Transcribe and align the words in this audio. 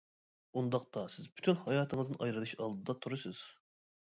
-ئۇنداقتا 0.53 1.03
سىز 1.17 1.27
پۈتۈن 1.35 1.59
ھاياتىڭىزدىن 1.67 2.19
ئايرىلىش 2.27 2.57
ئالدىدا 2.59 2.97
تۇرىسىز! 3.05 3.45